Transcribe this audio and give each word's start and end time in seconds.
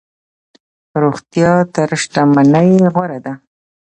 روغتيا 1.01 1.51
تر 1.73 1.89
شتمنۍ 2.01 2.69
غوره 2.93 3.19
ده. 3.25 3.33